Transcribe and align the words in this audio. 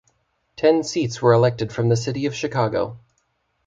Ten 0.55 0.81
seats 0.83 1.21
were 1.21 1.31
elected 1.31 1.71
from 1.71 1.89
the 1.89 1.95
City 1.95 2.25
of 2.25 2.33
Chicago. 2.33 2.97